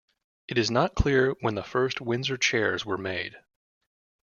[0.47, 3.35] It is not clear when the first Windsor Chairs were made.